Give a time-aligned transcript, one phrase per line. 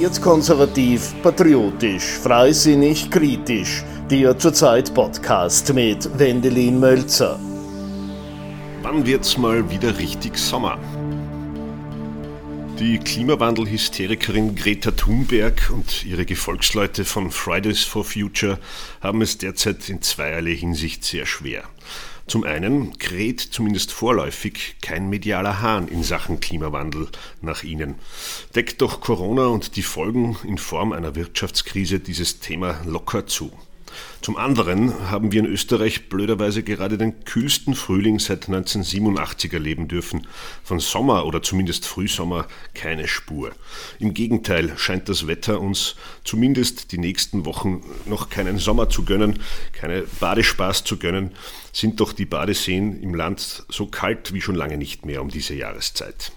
[0.00, 3.82] Wird konservativ, patriotisch, freisinnig, kritisch.
[4.08, 7.36] Der zurzeit Podcast mit Wendelin Mölzer.
[8.82, 10.78] Wann wird's mal wieder richtig Sommer?
[12.78, 18.60] Die Klimawandelhysterikerin Greta Thunberg und ihre Gefolgsleute von Fridays for Future
[19.00, 21.64] haben es derzeit in zweierlei Hinsicht sehr schwer.
[22.28, 27.08] Zum einen kräht zumindest vorläufig kein medialer Hahn in Sachen Klimawandel
[27.40, 27.94] nach ihnen.
[28.54, 33.50] Deckt doch Corona und die Folgen in Form einer Wirtschaftskrise dieses Thema locker zu.
[34.20, 40.26] Zum anderen haben wir in Österreich blöderweise gerade den kühlsten Frühling seit 1987 erleben dürfen.
[40.64, 43.52] Von Sommer oder zumindest Frühsommer keine Spur.
[44.00, 45.94] Im Gegenteil scheint das Wetter uns
[46.24, 49.38] zumindest die nächsten Wochen noch keinen Sommer zu gönnen,
[49.72, 51.30] keine Badespaß zu gönnen,
[51.72, 55.54] sind doch die Badeseen im Land so kalt wie schon lange nicht mehr um diese
[55.54, 56.32] Jahreszeit.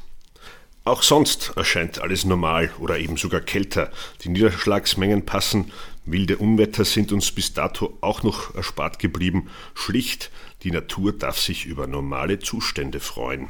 [0.83, 3.91] Auch sonst erscheint alles normal oder eben sogar kälter.
[4.23, 5.71] Die Niederschlagsmengen passen,
[6.05, 9.49] wilde Unwetter sind uns bis dato auch noch erspart geblieben.
[9.75, 10.31] Schlicht,
[10.63, 13.49] die Natur darf sich über normale Zustände freuen.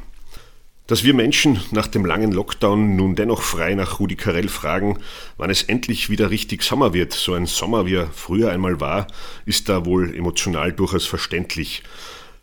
[0.86, 4.98] Dass wir Menschen nach dem langen Lockdown nun dennoch frei nach Rudi Carell fragen,
[5.38, 9.06] wann es endlich wieder richtig Sommer wird, so ein Sommer wie er früher einmal war,
[9.46, 11.82] ist da wohl emotional durchaus verständlich.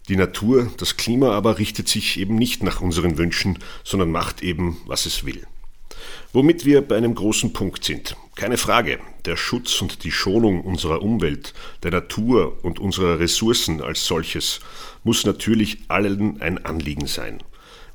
[0.09, 4.81] Die Natur, das Klima aber richtet sich eben nicht nach unseren Wünschen, sondern macht eben,
[4.87, 5.45] was es will.
[6.33, 8.15] Womit wir bei einem großen Punkt sind.
[8.35, 14.05] Keine Frage, der Schutz und die Schonung unserer Umwelt, der Natur und unserer Ressourcen als
[14.05, 14.61] solches
[15.03, 17.43] muss natürlich allen ein Anliegen sein.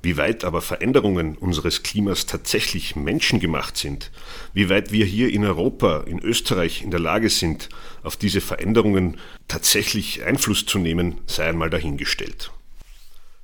[0.04, 4.10] Wie weit aber Veränderungen unseres Klimas tatsächlich menschengemacht sind,
[4.52, 7.70] wie weit wir hier in Europa, in Österreich in der Lage sind,
[8.02, 9.16] auf diese Veränderungen
[9.48, 12.52] tatsächlich Einfluss zu nehmen, sei einmal dahingestellt.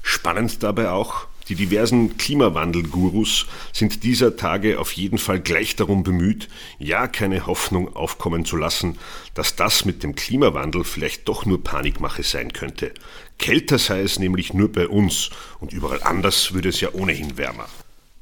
[0.02, 6.48] Spannend dabei auch, die diversen Klimawandel-Gurus sind dieser Tage auf jeden Fall gleich darum bemüht,
[6.78, 8.98] ja keine Hoffnung aufkommen zu lassen,
[9.34, 12.94] dass das mit dem Klimawandel vielleicht doch nur Panikmache sein könnte.
[13.38, 17.66] Kälter sei es nämlich nur bei uns und überall anders würde es ja ohnehin wärmer.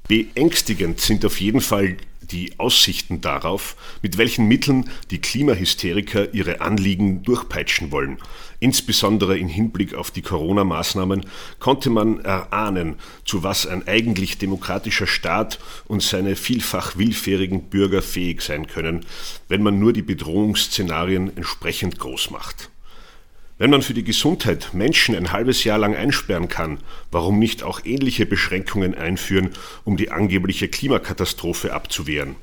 [0.08, 7.22] Beängstigend sind auf jeden Fall die Aussichten darauf, mit welchen Mitteln die Klimahysteriker ihre Anliegen
[7.22, 8.18] durchpeitschen wollen.
[8.58, 11.26] Insbesondere im Hinblick auf die Corona-Maßnahmen
[11.58, 18.40] konnte man erahnen, zu was ein eigentlich demokratischer Staat und seine vielfach willfährigen Bürger fähig
[18.42, 19.04] sein können,
[19.48, 22.70] wenn man nur die Bedrohungsszenarien entsprechend groß macht.
[23.58, 26.78] Wenn man für die Gesundheit Menschen ein halbes Jahr lang einsperren kann,
[27.10, 29.50] warum nicht auch ähnliche Beschränkungen einführen,
[29.82, 32.36] um die angebliche Klimakatastrophe abzuwehren?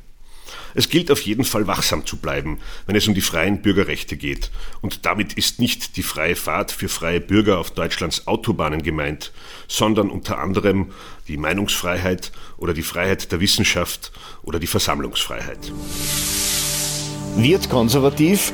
[0.74, 4.52] Es gilt auf jeden Fall wachsam zu bleiben, wenn es um die freien Bürgerrechte geht.
[4.82, 9.32] Und damit ist nicht die freie Fahrt für freie Bürger auf Deutschlands Autobahnen gemeint,
[9.70, 10.92] sondern unter anderem
[11.30, 14.12] die Meinungsfreiheit oder die Freiheit der Wissenschaft
[14.44, 15.72] oder die Versammlungsfreiheit.
[17.38, 18.54] Wird konservativ,